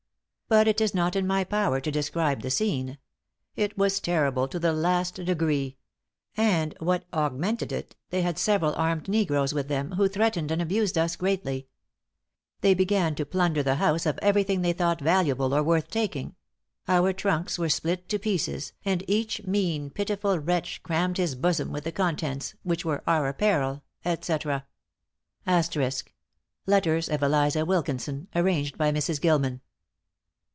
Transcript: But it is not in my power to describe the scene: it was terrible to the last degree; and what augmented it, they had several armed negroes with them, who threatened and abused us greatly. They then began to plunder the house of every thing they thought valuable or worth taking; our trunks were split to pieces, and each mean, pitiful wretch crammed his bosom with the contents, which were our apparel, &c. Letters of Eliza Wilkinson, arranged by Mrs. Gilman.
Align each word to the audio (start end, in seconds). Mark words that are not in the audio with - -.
But 0.53 0.67
it 0.67 0.81
is 0.81 0.93
not 0.93 1.15
in 1.15 1.25
my 1.25 1.45
power 1.45 1.79
to 1.79 1.91
describe 1.91 2.41
the 2.41 2.51
scene: 2.51 2.97
it 3.55 3.77
was 3.77 4.01
terrible 4.01 4.49
to 4.49 4.59
the 4.59 4.73
last 4.73 5.15
degree; 5.15 5.77
and 6.35 6.75
what 6.81 7.05
augmented 7.13 7.71
it, 7.71 7.95
they 8.09 8.21
had 8.21 8.37
several 8.37 8.75
armed 8.75 9.07
negroes 9.07 9.53
with 9.53 9.69
them, 9.69 9.93
who 9.93 10.09
threatened 10.09 10.51
and 10.51 10.61
abused 10.61 10.97
us 10.97 11.15
greatly. 11.15 11.69
They 12.59 12.73
then 12.73 12.77
began 12.79 13.15
to 13.15 13.25
plunder 13.25 13.63
the 13.63 13.75
house 13.75 14.05
of 14.05 14.19
every 14.21 14.43
thing 14.43 14.61
they 14.61 14.73
thought 14.73 14.99
valuable 14.99 15.53
or 15.55 15.63
worth 15.63 15.87
taking; 15.87 16.35
our 16.85 17.13
trunks 17.13 17.57
were 17.57 17.69
split 17.69 18.09
to 18.09 18.19
pieces, 18.19 18.73
and 18.83 19.05
each 19.07 19.45
mean, 19.45 19.89
pitiful 19.89 20.37
wretch 20.37 20.83
crammed 20.83 21.15
his 21.15 21.33
bosom 21.33 21.71
with 21.71 21.85
the 21.85 21.93
contents, 21.93 22.55
which 22.63 22.83
were 22.83 23.03
our 23.07 23.29
apparel, 23.29 23.83
&c. 24.03 24.37
Letters 26.67 27.07
of 27.09 27.23
Eliza 27.23 27.63
Wilkinson, 27.65 28.27
arranged 28.35 28.77
by 28.77 28.91
Mrs. 28.91 29.21
Gilman. 29.21 29.61